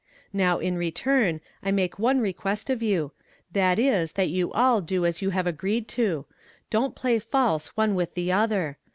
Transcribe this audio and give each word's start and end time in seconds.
Now, 0.33 0.57
in 0.57 0.77
return, 0.77 1.41
I 1.61 1.69
make 1.71 1.99
one 1.99 2.21
request 2.21 2.71
of 2.71 2.81
you, 2.81 3.11
that 3.51 3.77
is 3.77 4.13
that 4.13 4.29
you 4.29 4.51
all 4.53 4.81
do 4.81 5.05
as 5.05 5.21
you 5.21 5.29
have 5.29 5.45
agreed 5.45 5.87
to; 5.89 6.25
don't 6.71 6.95
play 6.95 7.19
false 7.19 7.67
one 7.77 7.93
with 7.93 8.15
the 8.15 8.31
other. 8.31 8.79